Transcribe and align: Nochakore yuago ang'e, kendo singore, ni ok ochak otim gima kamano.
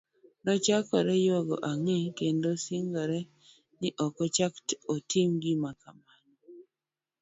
Nochakore 0.43 1.13
yuago 1.25 1.55
ang'e, 1.71 2.13
kendo 2.17 2.49
singore, 2.65 3.19
ni 3.79 3.89
ok 4.05 4.15
ochak 4.25 4.53
otim 4.93 5.29
gima 5.41 5.71
kamano. 5.81 6.13